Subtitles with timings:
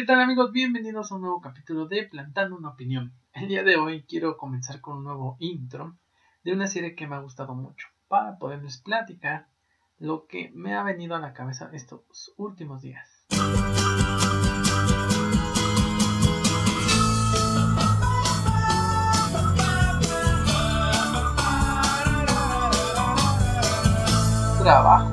[0.00, 0.50] ¿Qué tal amigos?
[0.50, 3.12] Bienvenidos a un nuevo capítulo de Plantando una opinión.
[3.34, 5.98] El día de hoy quiero comenzar con un nuevo intro
[6.42, 9.48] de una serie que me ha gustado mucho para poderles platicar
[9.98, 13.26] lo que me ha venido a la cabeza estos últimos días.
[24.62, 25.09] Trabajo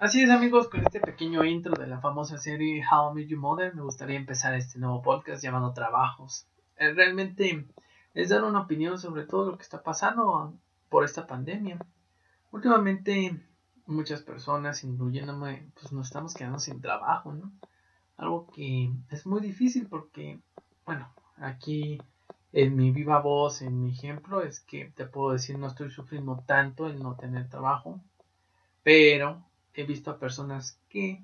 [0.00, 3.38] Así es amigos, con este pequeño intro de la famosa serie How I Met Your
[3.38, 6.46] Mother me gustaría empezar este nuevo podcast llamado Trabajos.
[6.78, 7.66] Eh, realmente
[8.14, 10.54] es dar una opinión sobre todo lo que está pasando
[10.88, 11.78] por esta pandemia.
[12.50, 13.46] Últimamente
[13.84, 17.52] muchas personas, incluyéndome, pues nos estamos quedando sin trabajo, ¿no?
[18.16, 20.40] Algo que es muy difícil porque,
[20.86, 22.00] bueno, aquí
[22.54, 26.42] en mi viva voz, en mi ejemplo, es que te puedo decir no estoy sufriendo
[26.46, 28.00] tanto el no tener trabajo,
[28.82, 29.44] pero
[29.80, 31.22] he visto a personas que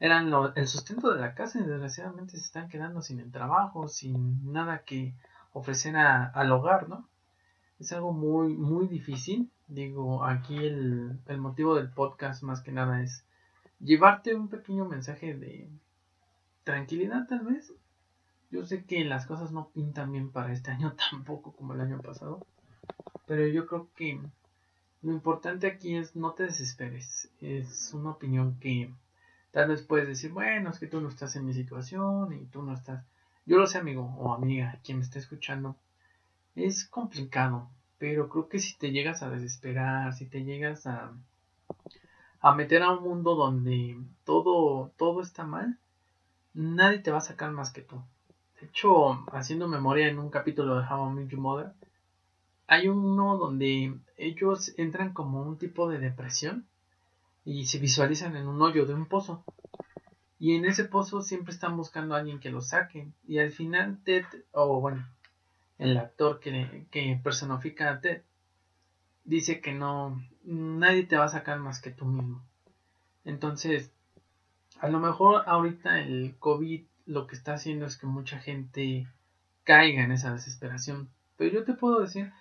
[0.00, 4.52] eran el sustento de la casa y desgraciadamente se están quedando sin el trabajo, sin
[4.52, 5.14] nada que
[5.52, 7.08] ofrecer al hogar, ¿no?
[7.78, 9.50] Es algo muy, muy difícil.
[9.66, 13.24] Digo, aquí el, el motivo del podcast más que nada es
[13.80, 15.68] llevarte un pequeño mensaje de
[16.64, 17.72] tranquilidad tal vez.
[18.50, 22.00] Yo sé que las cosas no pintan bien para este año tampoco como el año
[22.00, 22.46] pasado,
[23.26, 24.20] pero yo creo que
[25.04, 27.30] lo importante aquí es no te desesperes.
[27.40, 28.90] Es una opinión que
[29.50, 32.62] tal vez puedes decir, bueno, es que tú no estás en mi situación y tú
[32.62, 33.04] no estás...
[33.44, 35.76] Yo lo sé, amigo o amiga, quien me está escuchando.
[36.54, 41.12] Es complicado, pero creo que si te llegas a desesperar, si te llegas a,
[42.40, 45.78] a meter a un mundo donde todo, todo está mal,
[46.54, 48.02] nadie te va a sacar más que tú.
[48.58, 51.72] De hecho, haciendo memoria en un capítulo de How I Your Mother,
[52.66, 56.66] hay uno donde ellos entran como un tipo de depresión
[57.44, 59.44] y se visualizan en un hoyo de un pozo.
[60.38, 63.08] Y en ese pozo siempre están buscando a alguien que lo saque.
[63.26, 65.06] Y al final Ted, o bueno,
[65.78, 68.22] el actor que, que personifica a Ted,
[69.24, 72.42] dice que no, nadie te va a sacar más que tú mismo.
[73.24, 73.90] Entonces,
[74.80, 79.06] a lo mejor ahorita el COVID lo que está haciendo es que mucha gente
[79.64, 81.08] caiga en esa desesperación.
[81.36, 82.32] Pero yo te puedo decir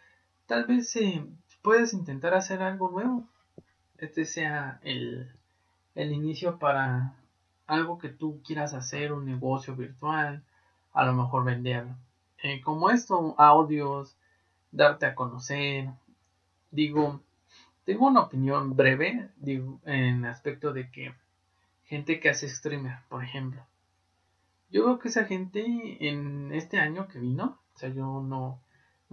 [0.53, 1.25] tal vez eh,
[1.63, 3.27] puedes intentar hacer algo nuevo.
[3.97, 5.31] Este sea el,
[5.95, 7.15] inicio para
[7.65, 10.43] algo que tú quieras hacer, un negocio virtual,
[10.93, 11.87] a lo mejor vender
[12.43, 14.15] eh, como esto, audios,
[14.71, 15.89] darte a conocer.
[16.69, 17.19] Digo,
[17.83, 19.29] tengo una opinión breve
[19.85, 21.15] en aspecto de que
[21.85, 23.65] gente que hace streamer, por ejemplo.
[24.69, 25.63] Yo veo que esa gente
[26.07, 28.59] en este año que vino, o sea, yo no,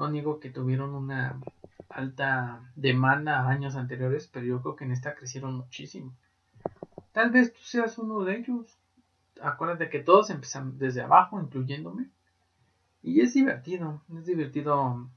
[0.00, 1.40] no niego que tuvieron una
[1.88, 6.14] alta demanda años anteriores, pero yo creo que en esta crecieron muchísimo.
[7.12, 8.78] Tal vez tú seas uno de ellos.
[9.42, 12.08] Acuérdate que todos empezan desde abajo, incluyéndome.
[13.02, 15.08] Y es divertido, es divertido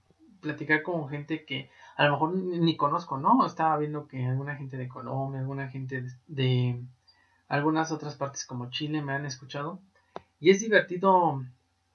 [0.41, 3.45] platicar con gente que a lo mejor ni, conozco, ¿no?
[3.45, 6.83] Estaba viendo que alguna gente de Colombia, alguna gente de
[7.47, 9.79] algunas otras partes como Chile me han escuchado.
[10.39, 11.43] Y es divertido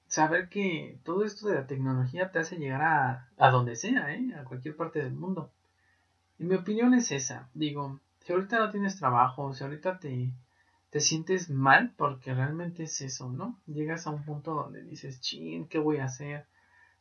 [0.08, 4.34] saber que todo esto de la tecnología te hace llegar a, a donde sea, ¿eh?
[4.34, 5.52] a cualquier parte del mundo.
[6.38, 7.48] Y mi opinión es esa.
[7.54, 10.32] Digo, si ahorita no tienes trabajo, si ahorita te,
[10.90, 13.58] te sientes mal, porque realmente es eso, ¿no?
[13.66, 16.46] Llegas a un punto donde dices, chin, ¿qué voy a hacer?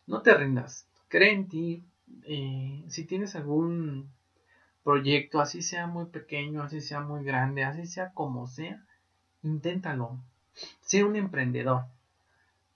[0.05, 1.83] No te rindas, cree en ti.
[2.23, 4.09] Eh, si tienes algún
[4.83, 8.85] proyecto, así sea muy pequeño, así sea muy grande, así sea como sea,
[9.43, 10.17] inténtalo.
[10.81, 11.85] Sé un emprendedor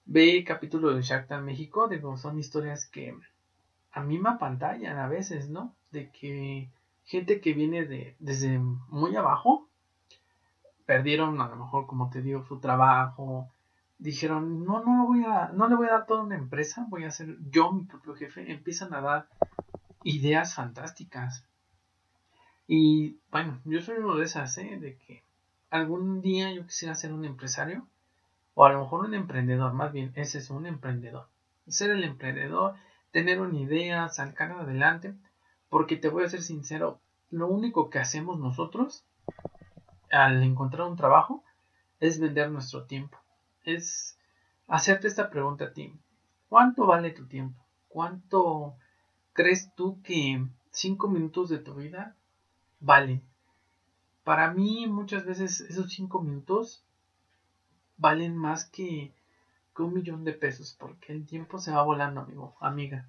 [0.06, 3.16] ve capítulo de Shark Tank México, digo, son historias que
[3.92, 5.76] a mí me apantallan a veces, ¿no?
[5.92, 6.70] De que
[7.04, 9.68] gente que viene de desde muy abajo
[10.86, 13.50] perdieron a lo mejor como te digo su trabajo
[13.98, 17.12] dijeron no no voy a no le voy a dar toda una empresa voy a
[17.12, 19.28] ser yo mi propio jefe empiezan a dar
[20.04, 21.46] ideas fantásticas
[22.68, 24.78] y bueno yo soy uno de esas ¿eh?
[24.80, 25.24] de que
[25.70, 27.88] algún día yo quisiera ser un empresario
[28.62, 31.28] o a lo mejor un emprendedor, más bien, ese es un emprendedor.
[31.66, 32.76] Ser el emprendedor,
[33.10, 35.16] tener una idea, sacar adelante,
[35.68, 37.00] porque te voy a ser sincero,
[37.32, 39.04] lo único que hacemos nosotros
[40.12, 41.44] al encontrar un trabajo
[42.00, 43.18] es vender nuestro tiempo.
[43.64, 44.20] Es
[44.68, 45.96] hacerte esta pregunta a ti.
[46.48, 47.66] ¿Cuánto vale tu tiempo?
[47.88, 48.76] ¿Cuánto
[49.34, 52.16] crees tú que cinco minutos de tu vida
[52.80, 53.24] valen?
[54.24, 56.86] Para mí muchas veces esos cinco minutos
[58.02, 59.14] valen más que,
[59.78, 63.08] un millón de pesos, porque el tiempo se va volando, amigo, amiga.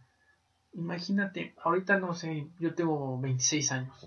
[0.73, 4.07] Imagínate, ahorita no sé, yo tengo 26 años.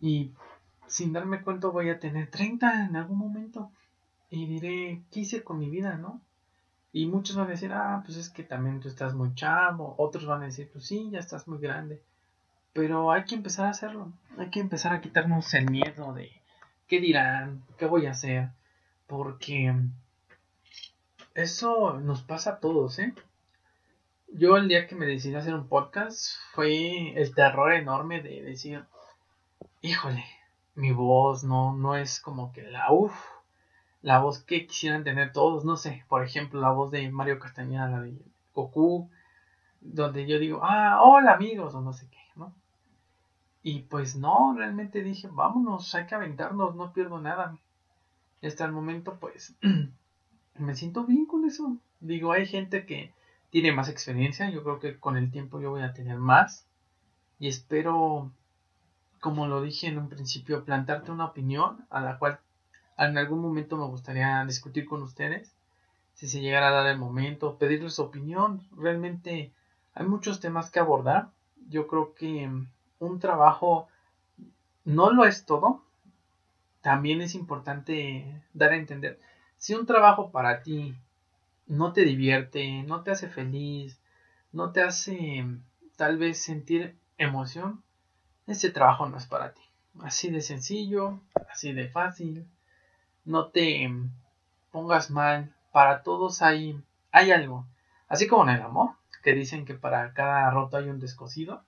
[0.00, 0.32] Y
[0.88, 3.70] sin darme cuenta voy a tener 30 en algún momento
[4.28, 6.20] y diré, ¿qué hice con mi vida, no?
[6.92, 9.94] Y muchos van a decir, ah, pues es que también tú estás muy chavo.
[9.98, 12.02] Otros van a decir, pues sí, ya estás muy grande.
[12.72, 14.12] Pero hay que empezar a hacerlo.
[14.36, 16.32] Hay que empezar a quitarnos el miedo de
[16.88, 18.50] qué dirán, qué voy a hacer.
[19.10, 19.74] Porque
[21.34, 23.12] eso nos pasa a todos, ¿eh?
[24.32, 28.84] Yo el día que me decidí hacer un podcast fue el terror enorme de decir,
[29.82, 30.24] híjole,
[30.76, 33.12] mi voz no, no es como que la uff
[34.02, 37.88] la voz que quisieran tener todos, no sé, por ejemplo, la voz de Mario Castañeda,
[37.88, 38.16] la de
[38.54, 39.10] Goku,
[39.80, 42.54] donde yo digo, ah, hola amigos, o no sé qué, ¿no?
[43.64, 47.58] Y pues no, realmente dije, vámonos, hay que aventarnos, no pierdo nada.
[48.42, 49.54] Hasta el momento, pues,
[50.58, 51.76] me siento bien con eso.
[52.00, 53.12] Digo, hay gente que
[53.50, 56.66] tiene más experiencia, yo creo que con el tiempo yo voy a tener más.
[57.38, 58.32] Y espero,
[59.20, 62.40] como lo dije en un principio, plantarte una opinión a la cual
[62.96, 65.54] en algún momento me gustaría discutir con ustedes,
[66.20, 68.60] si se llegara a dar el momento, pedirles su opinión.
[68.76, 69.54] Realmente
[69.94, 71.30] hay muchos temas que abordar.
[71.70, 72.50] Yo creo que
[72.98, 73.88] un trabajo
[74.84, 75.82] no lo es todo.
[76.80, 79.20] También es importante dar a entender,
[79.58, 80.94] si un trabajo para ti
[81.66, 84.00] no te divierte, no te hace feliz,
[84.52, 85.44] no te hace
[85.96, 87.82] tal vez sentir emoción,
[88.46, 89.60] ese trabajo no es para ti.
[90.00, 92.46] Así de sencillo, así de fácil
[93.24, 93.88] no te
[94.70, 96.80] pongas mal, para todos hay,
[97.12, 97.66] hay algo.
[98.08, 98.90] Así como en el amor,
[99.22, 101.64] que dicen que para cada roto hay un descosido.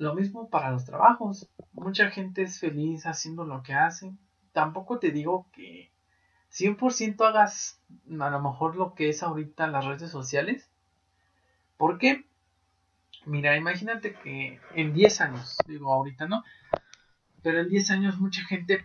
[0.00, 1.46] Lo mismo para los trabajos.
[1.74, 4.14] Mucha gente es feliz haciendo lo que hace.
[4.52, 5.92] Tampoco te digo que
[6.50, 7.82] 100% hagas
[8.18, 10.70] a lo mejor lo que es ahorita las redes sociales.
[11.76, 12.24] Porque,
[13.26, 16.44] mira, imagínate que en 10 años, digo ahorita no,
[17.42, 18.82] pero en 10 años mucha gente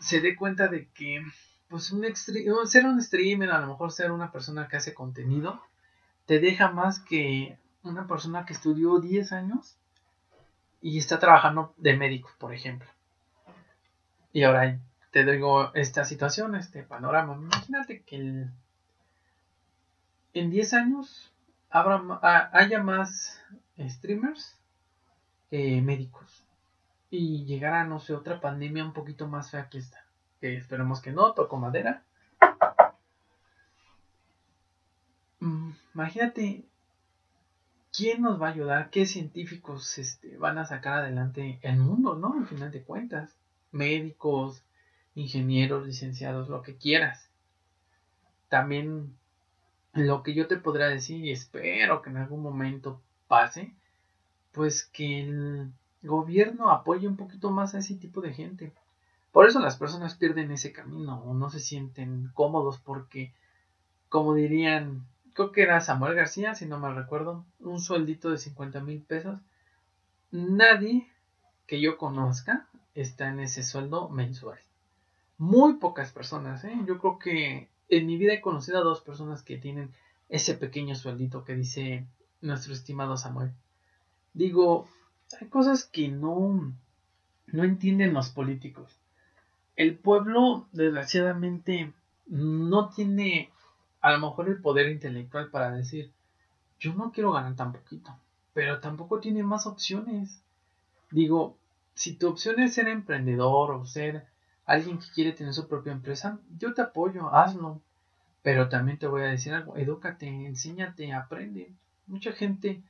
[0.00, 1.22] se dé cuenta de que
[1.68, 2.04] pues un
[2.66, 5.62] ser un streamer, a lo mejor ser una persona que hace contenido,
[6.26, 9.78] te deja más que una persona que estudió 10 años
[10.80, 12.88] y está trabajando de médico, por ejemplo.
[14.32, 14.78] Y ahora
[15.10, 17.34] te digo esta situación, este panorama.
[17.34, 18.46] Imagínate que
[20.34, 21.32] en 10 años
[21.70, 23.42] haya más
[23.78, 24.58] streamers
[25.50, 26.44] que médicos
[27.10, 30.04] y llegara, no sé, otra pandemia un poquito más fea que esta.
[30.40, 32.02] Que esperemos que no, toco madera.
[35.40, 36.64] Mm, imagínate
[37.98, 42.34] quién nos va a ayudar, qué científicos este, van a sacar adelante el mundo, ¿no?
[42.34, 43.36] Al final de cuentas.
[43.72, 44.62] Médicos,
[45.16, 47.28] ingenieros, licenciados, lo que quieras.
[48.48, 49.16] También
[49.94, 53.74] lo que yo te podría decir, y espero que en algún momento pase,
[54.52, 55.72] pues que el
[56.04, 58.72] gobierno apoye un poquito más a ese tipo de gente.
[59.32, 63.34] Por eso las personas pierden ese camino o no se sienten cómodos porque,
[64.08, 65.04] como dirían,
[65.38, 69.38] creo que era Samuel García, si no me recuerdo, un sueldito de 50 mil pesos.
[70.32, 71.06] Nadie
[71.68, 74.58] que yo conozca está en ese sueldo mensual.
[75.36, 76.76] Muy pocas personas, ¿eh?
[76.88, 79.94] Yo creo que en mi vida he conocido a dos personas que tienen
[80.28, 82.04] ese pequeño sueldito que dice
[82.40, 83.52] nuestro estimado Samuel.
[84.34, 84.88] Digo,
[85.40, 86.74] hay cosas que no,
[87.46, 88.98] no entienden los políticos.
[89.76, 91.92] El pueblo, desgraciadamente,
[92.26, 93.52] no tiene
[94.00, 96.12] a lo mejor el poder intelectual para decir,
[96.78, 98.14] yo no quiero ganar tan poquito,
[98.54, 100.40] pero tampoco tiene más opciones.
[101.10, 101.56] Digo,
[101.94, 104.26] si tu opción es ser emprendedor o ser
[104.66, 107.80] alguien que quiere tener su propia empresa, yo te apoyo, hazlo.
[108.42, 111.72] Pero también te voy a decir algo, edúcate, enséñate, aprende.
[112.06, 112.82] Mucha gente,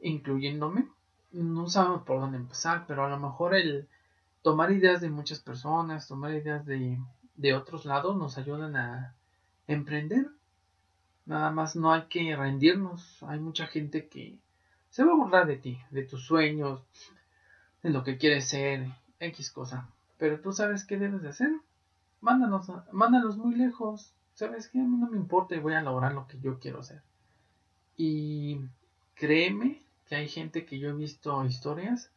[0.00, 0.88] incluyéndome,
[1.32, 3.88] no sabemos por dónde empezar, pero a lo mejor el
[4.42, 6.98] tomar ideas de muchas personas, tomar ideas de,
[7.36, 9.14] de otros lados nos ayudan a
[9.66, 10.26] emprender.
[11.28, 13.22] Nada más no hay que rendirnos.
[13.22, 14.38] Hay mucha gente que
[14.88, 16.80] se va a burlar de ti, de tus sueños,
[17.82, 18.86] de lo que quieres ser,
[19.20, 19.90] X cosa.
[20.16, 21.50] Pero tú sabes qué debes de hacer.
[22.22, 24.14] Mándanos, mándanos muy lejos.
[24.32, 24.80] ¿Sabes qué?
[24.80, 27.02] A mí no me importa y voy a lograr lo que yo quiero hacer.
[27.98, 28.62] Y
[29.14, 32.10] créeme que hay gente que yo he visto historias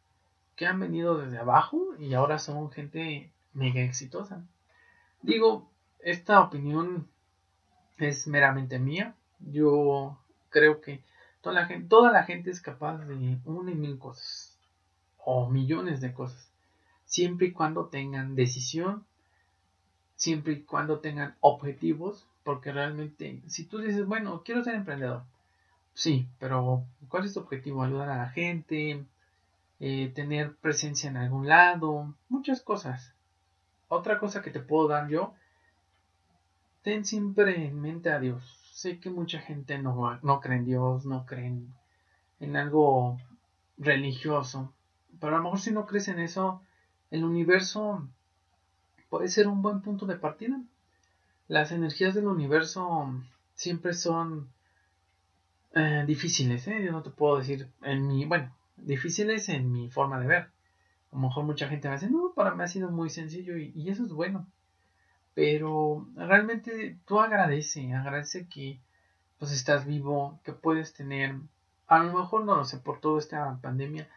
[0.56, 4.42] que han venido desde abajo y ahora son gente mega exitosa.
[5.20, 7.11] Digo, esta opinión
[7.98, 9.14] es meramente mía.
[9.40, 10.18] Yo
[10.50, 11.02] creo que
[11.40, 14.58] toda la gente, toda la gente es capaz de una y mil cosas
[15.24, 16.50] o millones de cosas,
[17.04, 19.04] siempre y cuando tengan decisión,
[20.16, 25.22] siempre y cuando tengan objetivos, porque realmente si tú dices, bueno, quiero ser emprendedor,
[25.94, 27.82] Sí, pero ¿cuál es tu objetivo?
[27.82, 29.04] Ayudar a la gente,
[29.80, 33.12] eh, tener presencia en algún lado, muchas cosas.
[33.88, 35.34] Otra cosa que te puedo dar yo,
[36.82, 38.58] ten siempre en mente a Dios.
[38.72, 41.52] Sé que mucha gente no, no cree en Dios, no cree
[42.40, 43.18] en algo
[43.78, 44.72] religioso,
[45.20, 46.62] pero a lo mejor si no crees en eso,
[47.10, 48.08] el universo
[49.08, 50.60] puede ser un buen punto de partida.
[51.48, 53.12] Las energías del universo
[53.54, 54.48] siempre son
[55.74, 56.82] eh, difíciles, ¿eh?
[56.84, 60.42] Yo no te puedo decir en mi, bueno, difíciles en mi forma de ver.
[61.10, 63.88] A lo mejor mucha gente me dice, no, para mí ha sido muy sencillo y
[63.90, 64.46] eso es bueno.
[65.34, 68.80] Pero realmente tú agradece, agradece que
[69.38, 71.34] pues estás vivo, que puedes tener,
[71.88, 74.08] a lo mejor no lo sé, por toda esta pandemia,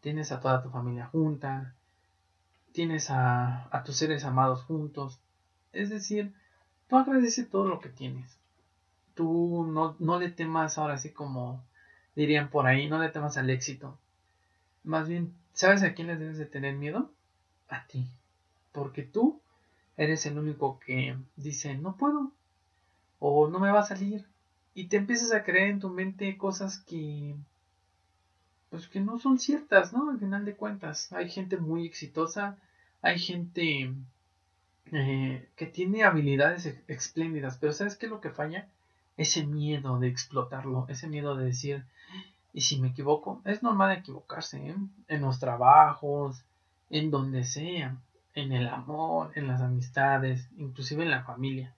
[0.00, 1.74] tienes a toda tu familia junta,
[2.72, 5.20] tienes a, tus seres amados juntos.
[5.72, 6.34] Es decir,
[6.88, 8.36] tú agradece todo lo que tienes.
[9.14, 11.64] Tú no, no le temas ahora así como
[12.16, 13.96] dirían por ahí, no le temas al éxito.
[14.82, 17.10] Más bien, ¿sabes a quién le debes de tener miedo?
[17.68, 18.06] A ti.
[18.72, 19.40] Porque tú
[19.96, 22.32] eres el único que dice, no puedo.
[23.18, 24.26] O no me va a salir.
[24.74, 27.34] Y te empiezas a creer en tu mente cosas que
[28.74, 30.10] pues que no son ciertas, ¿no?
[30.10, 32.58] Al final de cuentas, hay gente muy exitosa,
[33.02, 33.94] hay gente
[34.90, 38.68] eh, que tiene habilidades espléndidas, pero ¿sabes qué es lo que falla?
[39.16, 41.84] Ese miedo de explotarlo, ese miedo de decir,
[42.52, 43.40] ¿y si me equivoco?
[43.44, 44.76] Es normal equivocarse, ¿eh?
[45.06, 46.42] En los trabajos,
[46.90, 47.96] en donde sea,
[48.34, 51.74] en el amor, en las amistades, inclusive en la familia.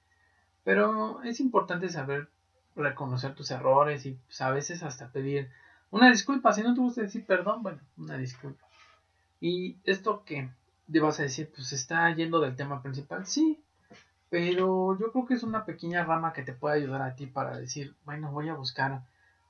[0.64, 2.28] Pero es importante saber
[2.75, 5.50] reconocer tus errores y pues, a veces hasta pedir
[5.90, 8.66] una disculpa, si no te gusta decir perdón, bueno, una disculpa.
[9.40, 10.50] Y esto que
[10.88, 13.62] vas a decir, pues está yendo del tema principal, sí,
[14.28, 17.56] pero yo creo que es una pequeña rama que te puede ayudar a ti para
[17.56, 19.02] decir, bueno, voy a buscar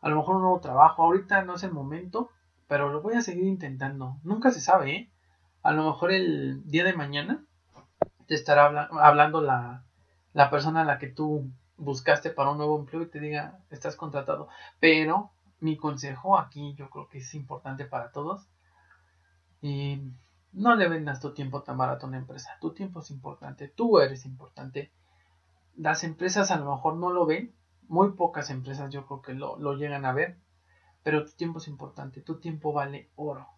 [0.02, 1.02] a lo mejor un nuevo trabajo.
[1.02, 2.30] Ahorita no es el momento,
[2.68, 4.18] pero lo voy a seguir intentando.
[4.22, 5.10] Nunca se sabe, ¿eh?
[5.66, 7.44] A lo mejor el día de mañana
[8.28, 9.82] te estará hablando la,
[10.48, 14.46] persona a la que tú buscaste para un nuevo empleo y te diga, estás contratado.
[14.78, 18.46] Pero mi consejo aquí yo creo que es importante para todos.
[19.60, 20.00] Y
[20.52, 22.56] no le vendas tu tiempo tan barato a una empresa.
[22.60, 24.92] Tu tiempo es importante, tú eres importante.
[25.74, 27.52] Las empresas a lo mejor no lo ven,
[27.88, 30.38] muy pocas empresas yo creo que lo llegan a ver,
[31.02, 33.48] pero tu tiempo es importante, tu tiempo vale oro.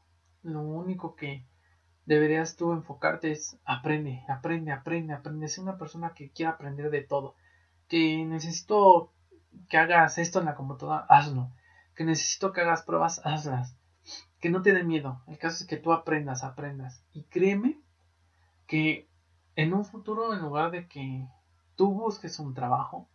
[0.42, 1.44] Lo único que
[2.08, 5.48] deberías tú enfocarte es aprende, aprende, aprende, aprende.
[5.48, 7.36] Ser una persona que quiera aprender de todo.
[7.86, 9.12] Que necesito
[9.68, 11.52] que hagas esto en la computadora, hazlo
[11.98, 13.76] que necesito que hagas pruebas, hazlas.
[14.38, 15.20] Que no te dé miedo.
[15.26, 17.02] El caso es que tú aprendas, aprendas.
[17.12, 17.80] Y créeme
[18.68, 19.08] que
[19.56, 21.26] en un futuro, en lugar de que
[21.74, 23.08] tú busques un trabajo,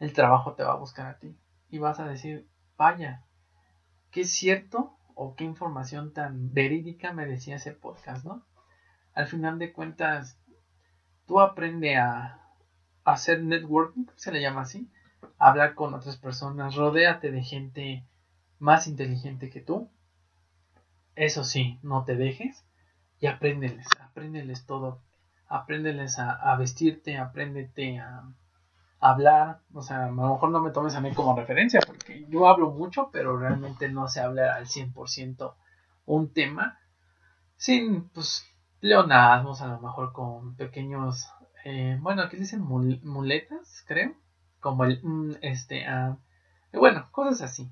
[0.00, 1.38] el trabajo te va a buscar a ti.
[1.70, 3.24] Y vas a decir, vaya,
[4.10, 8.44] qué cierto o qué información tan verídica me decía ese podcast, ¿no?
[9.14, 10.38] Al final de cuentas,
[11.26, 12.40] tú aprende a,
[13.04, 14.90] a hacer networking, se le llama así,
[15.38, 18.04] hablar con otras personas, rodéate de gente
[18.58, 19.90] más inteligente que tú.
[21.16, 22.64] Eso sí, no te dejes
[23.20, 25.00] y apréndeles, apréndeles todo.
[25.46, 28.24] Apréndeles a, vestirte, apréndete a,
[29.04, 29.60] hablar.
[29.74, 32.70] O sea, a lo mejor no me tomes a mí como referencia porque yo hablo
[32.70, 35.54] mucho, pero realmente no sé hablar al 100%
[36.06, 36.78] un tema
[37.56, 38.46] sin, pues,
[38.80, 41.28] leonasmos, a lo mejor con pequeños,
[41.64, 44.14] eh, bueno, aquí dicen muletas, creo,
[44.60, 46.16] como el, mm, este, ah,
[46.72, 47.70] bueno, cosas así.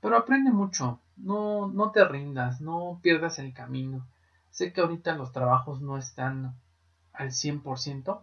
[0.00, 4.06] Pero aprende mucho, no, no te rindas, no pierdas el camino.
[4.50, 6.54] Sé que ahorita los trabajos no están
[7.12, 8.22] al 100%,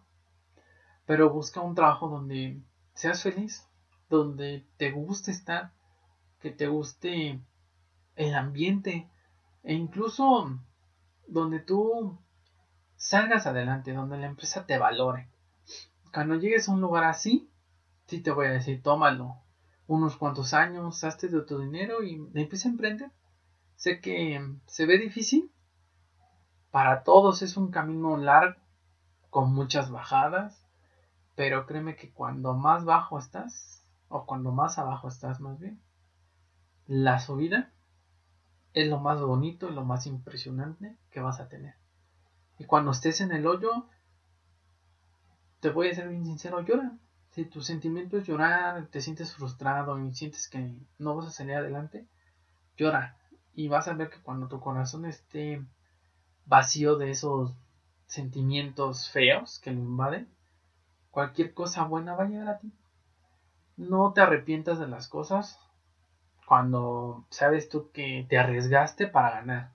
[1.06, 2.62] pero busca un trabajo donde
[2.94, 3.68] seas feliz,
[4.10, 5.72] donde te guste estar,
[6.40, 7.42] que te guste
[8.16, 9.10] el ambiente
[9.64, 10.60] e incluso
[11.28, 12.20] donde tú
[12.96, 15.30] salgas adelante, donde la empresa te valore.
[16.14, 17.50] Cuando llegues a un lugar así,
[18.06, 19.38] sí te voy a decir, tómalo,
[19.88, 23.12] unos cuantos años, hazte de tu dinero y empieza a emprender.
[23.76, 25.52] Sé que se ve difícil.
[26.72, 28.60] Para todos es un camino largo,
[29.30, 30.62] con muchas bajadas.
[31.36, 35.82] Pero créeme que cuando más bajo estás, o cuando más abajo estás más bien,
[36.88, 37.72] la subida
[38.74, 41.75] es lo más bonito lo más impresionante que vas a tener.
[42.58, 43.88] Y cuando estés en el hoyo,
[45.60, 46.98] te voy a ser bien sincero, llora.
[47.32, 51.56] Si tu sentimiento es llorar, te sientes frustrado y sientes que no vas a salir
[51.56, 52.06] adelante,
[52.78, 53.18] llora.
[53.56, 55.63] Y vas a ver que cuando tu corazón esté
[56.46, 57.54] vacío de esos
[58.06, 60.28] sentimientos feos que lo invaden,
[61.13, 62.74] cualquier cosa buena va a llegar a ti.
[63.77, 65.60] No te arrepientas de las cosas
[66.48, 69.72] cuando sabes tú que te arriesgaste para ganar.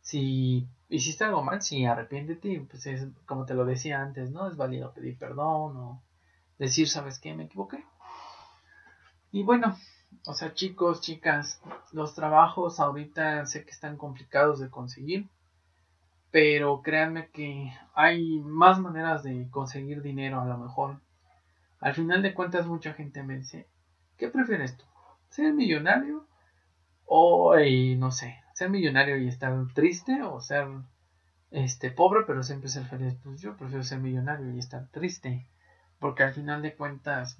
[0.00, 4.48] Si hiciste algo mal, sí, arrepiéntete, pues es como te lo decía antes, ¿no?
[4.48, 6.02] Es válido pedir perdón o
[6.58, 7.34] decir, ¿sabes qué?
[7.34, 7.84] Me equivoqué.
[9.30, 9.76] Y bueno,
[10.26, 11.60] o sea, chicos, chicas,
[11.92, 15.28] los trabajos ahorita sé que están complicados de conseguir,
[16.32, 21.00] pero créanme que hay más maneras de conseguir dinero a lo mejor.
[21.78, 23.68] Al final de cuentas mucha gente me dice,
[24.16, 24.84] ¿qué prefieres tú?
[25.28, 26.26] ¿Ser millonario?
[27.04, 27.54] O,
[27.98, 30.66] no sé, ser millonario y estar triste o ser
[31.50, 33.14] este pobre pero siempre ser feliz.
[33.22, 35.46] Pues yo prefiero ser millonario y estar triste.
[35.98, 37.38] Porque al final de cuentas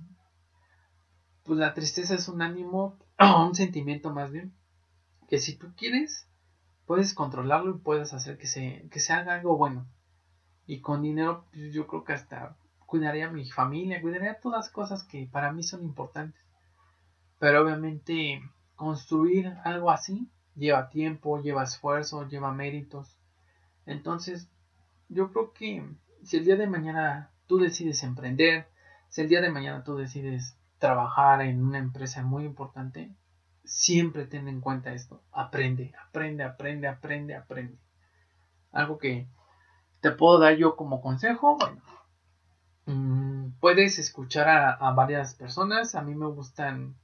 [1.45, 4.55] pues la tristeza es un ánimo, un sentimiento más bien,
[5.29, 6.29] que si tú quieres,
[6.87, 9.87] puedes controlarlo y puedes hacer que se, que haga algo bueno.
[10.67, 14.71] Y con dinero, pues, yo creo que hasta cuidaría a mi familia, cuidaría todas las
[14.71, 16.43] cosas que para mí son importantes.
[17.39, 18.43] Pero obviamente
[18.77, 23.17] construir algo así lleva tiempo, lleva esfuerzo, lleva méritos.
[23.87, 24.49] Entonces,
[25.09, 25.85] yo creo que
[26.23, 28.69] si el día de mañana tú decides emprender,
[29.09, 33.11] si el día de mañana tú decides trabajar en una empresa muy importante,
[33.65, 35.23] siempre ten en cuenta esto.
[35.33, 37.79] Aprende, aprende, aprende, aprende, aprende.
[38.73, 39.27] Algo que
[40.01, 41.83] te puedo dar yo como consejo, bueno,
[42.87, 45.95] mm, puedes escuchar a, varias personas.
[45.95, 46.97] A mí me gustan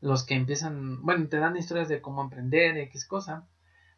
[0.00, 3.46] los que empiezan, bueno, te dan historias de cómo emprender, X cosa,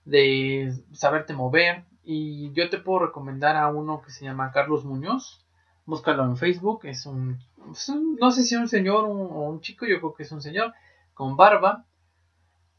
[0.05, 1.85] de saberte mover.
[2.03, 5.45] Y yo te puedo recomendar a uno que se llama Carlos Muñoz.
[5.85, 7.39] Búscalo en Facebook, es un
[8.21, 10.73] no sé si es un señor o un chico, yo creo que es un señor,
[11.15, 11.87] con barba.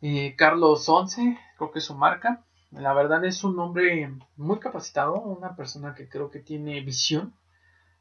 [0.01, 2.43] Eh, Carlos 11, creo que es su marca.
[2.72, 7.34] La verdad es un hombre muy capacitado, una persona que creo que tiene visión.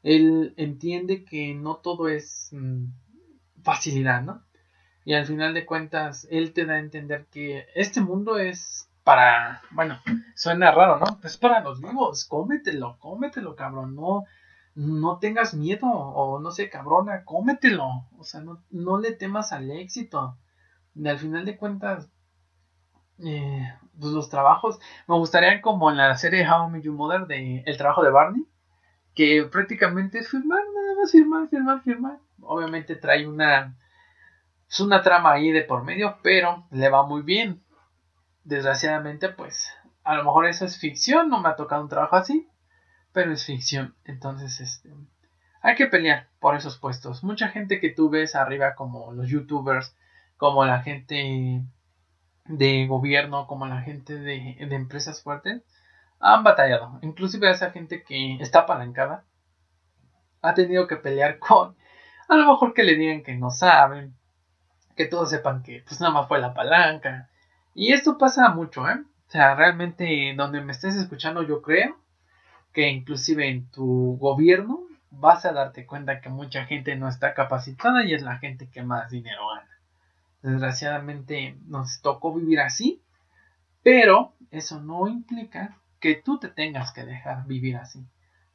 [0.01, 2.85] Él entiende que no todo es mm,
[3.63, 4.43] facilidad, ¿no?
[5.05, 9.61] Y al final de cuentas, él te da a entender que este mundo es para,
[9.71, 9.99] bueno,
[10.35, 11.19] suena raro, ¿no?
[11.23, 14.25] Es para los vivos, cómetelo, cómetelo, cabrón, no,
[14.75, 18.07] no tengas miedo o no sé, cabrona, cómetelo.
[18.17, 20.37] O sea, no, no le temas al éxito.
[20.95, 22.09] Al final de cuentas,
[23.23, 27.27] eh, pues los trabajos, me gustaría como en la serie How I Met Your Mother
[27.27, 28.45] de El trabajo de Barney,
[29.15, 32.19] que prácticamente es firmar, nada más firmar, firmar, firmar.
[32.41, 33.77] Obviamente trae una,
[34.69, 37.63] es una trama ahí de por medio, pero le va muy bien.
[38.43, 39.71] Desgraciadamente, pues,
[40.03, 42.47] a lo mejor eso es ficción, no me ha tocado un trabajo así,
[43.11, 43.95] pero es ficción.
[44.05, 44.89] Entonces, este,
[45.61, 47.23] hay que pelear por esos puestos.
[47.23, 49.95] Mucha gente que tú ves arriba, como los youtubers,
[50.41, 51.61] como la gente
[52.45, 55.61] de gobierno, como la gente de, empresas fuertes,
[56.19, 56.97] han batallado.
[57.03, 59.23] Inclusive esa gente que está apalancada
[60.41, 61.75] ha tenido que pelear con,
[62.27, 64.15] a lo mejor que le digan que no saben,
[64.95, 67.29] que todos sepan que pues nada más fue la palanca.
[67.75, 68.99] Y esto pasa mucho, ¿eh?
[69.27, 71.99] O sea, realmente donde me estés escuchando yo creo
[72.73, 74.79] que inclusive en tu gobierno
[75.11, 78.81] vas a darte cuenta que mucha gente no está capacitada y es la gente que
[78.81, 79.70] más dinero gana.
[80.41, 83.01] Desgraciadamente nos tocó vivir así,
[83.83, 88.05] pero eso no implica que tú te tengas que dejar vivir así.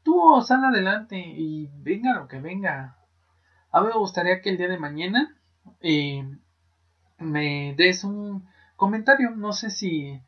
[0.02, 2.96] Tú sal adelante y venga lo que venga.
[3.70, 5.36] A mí me gustaría que el día de mañana
[5.80, 6.24] eh,
[7.18, 9.30] me des un comentario.
[9.30, 10.20] No sé si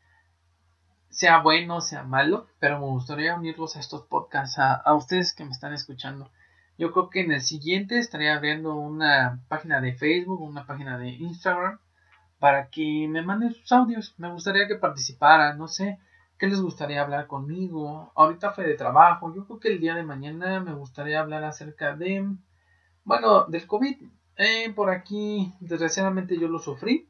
[1.09, 5.51] sea bueno, sea malo, pero me gustaría unirlos a estos podcasts, a, ustedes que me
[5.51, 6.31] están escuchando.
[6.79, 11.09] Yo creo que en el siguiente estaría abriendo una página de Facebook, una página de
[11.09, 11.77] Instagram,
[12.39, 14.15] para que me manden sus audios.
[14.17, 15.99] Me gustaría que participaran, no sé,
[16.37, 18.13] qué les gustaría hablar conmigo.
[18.15, 21.97] Ahorita fue de trabajo, yo creo que el día de mañana me gustaría hablar acerca
[21.97, 22.25] de,
[23.03, 23.97] bueno, del COVID.
[24.37, 27.09] Eh, por aquí, desgraciadamente yo lo sufrí.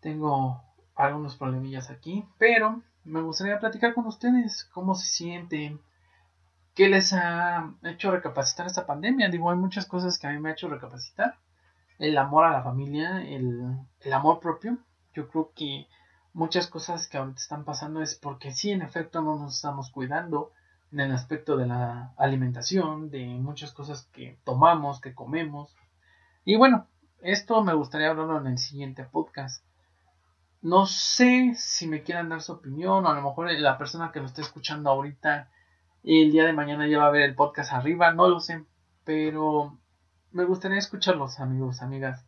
[0.00, 0.60] Tengo
[0.96, 5.80] algunos problemillas aquí, pero me gustaría platicar con ustedes cómo se sienten,
[6.74, 9.28] qué les ha hecho recapacitar esta pandemia.
[9.28, 11.38] Digo, hay muchas cosas que a mí me ha hecho recapacitar.
[11.98, 13.78] El amor a la familia, el,
[14.12, 14.78] amor propio.
[15.14, 15.86] Yo creo que
[16.32, 20.50] muchas cosas que ahorita están pasando es porque sí, en efecto, no nos estamos cuidando
[20.90, 25.74] en el aspecto de la alimentación, de muchas cosas que tomamos, que comemos.
[26.44, 26.88] Y bueno,
[27.22, 29.64] esto me gustaría hablarlo en el siguiente podcast.
[30.60, 34.20] No sé si me quieran dar su opinión o a lo mejor la persona que
[34.20, 35.50] lo esté escuchando ahorita
[36.04, 38.64] el día de mañana ya va a ver el podcast arriba, no lo sé,
[39.04, 39.78] pero
[40.32, 42.26] me gustaría escucharlos amigos, amigas.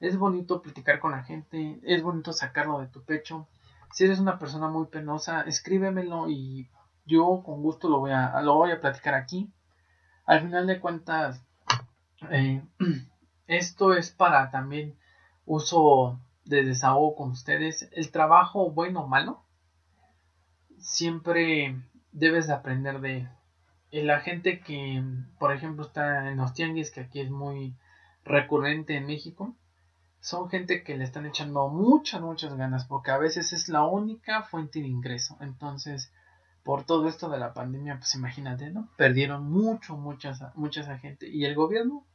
[0.00, 3.46] Es bonito platicar con la gente, es bonito sacarlo de tu pecho.
[3.92, 6.68] Si eres una persona muy penosa, escríbemelo y
[7.04, 9.52] yo con gusto lo voy a, lo voy a platicar aquí.
[10.26, 11.40] Al final de cuentas,
[12.30, 12.62] eh,
[13.46, 14.96] esto es para también
[15.44, 19.44] uso de desahogo con ustedes, el trabajo bueno o malo,
[20.78, 21.76] siempre
[22.12, 23.28] debes de aprender de
[23.90, 24.06] él.
[24.06, 25.02] La gente que,
[25.38, 27.76] por ejemplo, está en los tianguis, que aquí es muy
[28.24, 29.54] recurrente en México,
[30.20, 34.42] son gente que le están echando muchas, muchas ganas, porque a veces es la única
[34.42, 35.36] fuente de ingreso.
[35.40, 36.12] Entonces,
[36.62, 38.88] por todo esto de la pandemia, pues imagínate, ¿no?
[38.96, 41.28] Perdieron mucho, muchas, muchas gente.
[41.28, 42.06] Y el gobierno,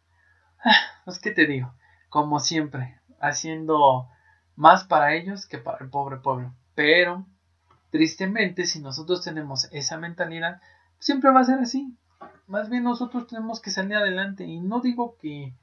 [0.63, 0.71] ah,
[1.03, 1.73] pues que te digo,
[2.09, 4.07] como siempre, haciendo
[4.55, 6.55] más para ellos que para el pobre pueblo.
[6.75, 7.25] Pero,
[7.97, 10.61] tristemente, si nosotros tenemos esa mentalidad,
[10.99, 11.97] siempre va a ser así.
[12.45, 14.43] Más bien nosotros tenemos que salir adelante.
[14.45, 15.55] Y no digo que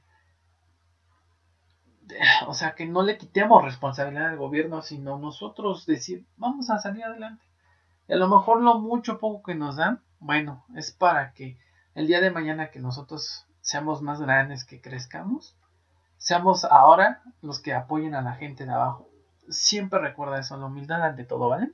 [2.48, 7.04] o sea, que no le quitemos responsabilidad al gobierno, sino nosotros decir, vamos a salir
[7.04, 7.44] adelante.
[8.08, 11.56] Y a lo mejor lo mucho poco que nos dan, bueno, es para que
[11.94, 15.56] el día de mañana que nosotros seamos más grandes, que crezcamos,
[16.16, 19.08] seamos ahora los que apoyen a la gente de abajo.
[19.48, 21.70] Siempre recuerda eso, la humildad ante todo, ¿vale?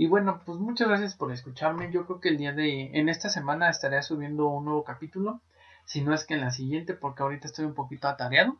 [0.00, 1.92] Y bueno, pues muchas gracias por escucharme.
[1.92, 5.42] Yo creo que el día de en esta semana estaré subiendo un nuevo capítulo,
[5.84, 8.56] si no es que en la siguiente, porque ahorita estoy un poquito atareado.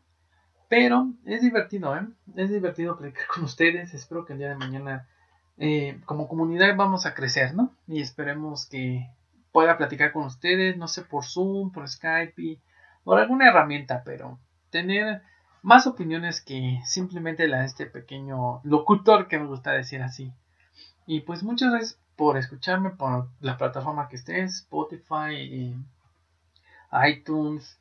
[0.68, 2.06] Pero es divertido, ¿eh?
[2.36, 3.94] Es divertido platicar con ustedes.
[3.94, 5.08] Espero que el día de mañana,
[5.56, 7.74] eh, como comunidad, vamos a crecer, ¿no?
[7.88, 9.08] Y esperemos que
[9.50, 12.60] pueda platicar con ustedes, no sé, por Zoom, por Skype, y
[13.02, 15.22] por alguna herramienta, pero tener
[15.62, 20.34] más opiniones que simplemente la de este pequeño locutor que me gusta decir así.
[21.12, 25.74] Y pues muchas gracias por escucharme por la plataforma que estés, Spotify,
[27.08, 27.80] iTunes,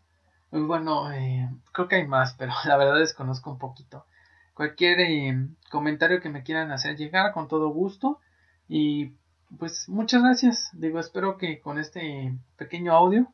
[0.49, 4.07] muy bueno, eh, creo que hay más, pero la verdad desconozco un poquito.
[4.55, 8.19] Cualquier eh, comentario que me quieran hacer llegar, con todo gusto.
[8.67, 9.13] Y
[9.59, 10.71] pues muchas gracias.
[10.73, 13.31] Digo, espero que con este pequeño audio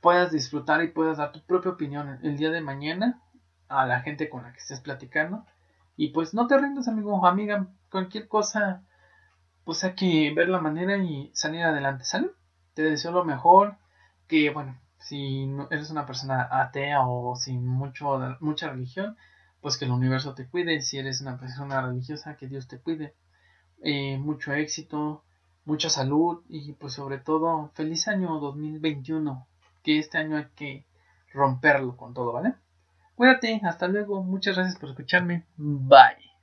[0.00, 3.20] puedas disfrutar y puedas dar tu propia opinión el día de mañana
[3.66, 5.44] a la gente con la que estés platicando.
[5.96, 7.66] Y pues no te rindas, amigo o amiga.
[7.90, 8.82] Cualquier cosa,
[9.64, 12.04] pues hay que ver la manera y salir adelante.
[12.04, 12.30] ¿Sale?
[12.74, 13.76] Te deseo lo mejor.
[14.28, 19.16] Que bueno, si eres una persona atea o sin mucho, mucha religión,
[19.60, 20.80] pues que el universo te cuide.
[20.82, 23.14] Si eres una persona religiosa, que Dios te cuide.
[23.82, 25.24] Eh, mucho éxito,
[25.64, 29.46] mucha salud y pues sobre todo feliz año 2021.
[29.82, 30.86] Que este año hay que
[31.32, 32.54] romperlo con todo, ¿vale?
[33.14, 34.22] Cuídate, hasta luego.
[34.22, 35.44] Muchas gracias por escucharme.
[35.56, 36.35] Bye.